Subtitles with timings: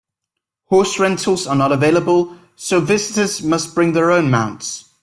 [0.65, 4.89] Horse rentals are not available, so visitors must bring their own mounts.